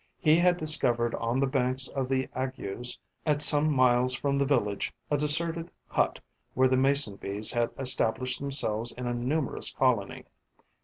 [0.19, 4.91] He had discovered on the banks of the Aygues, at some miles from the village,
[5.11, 6.17] a deserted hut
[6.55, 10.25] where the Mason bees had established themselves in a numerous colony.